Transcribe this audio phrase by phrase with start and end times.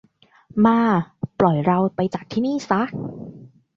[0.65, 0.79] มา
[1.39, 2.81] ปล่อยเราไปจากที่นี่ซะ